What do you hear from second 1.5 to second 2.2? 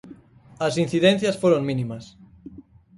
mínimas.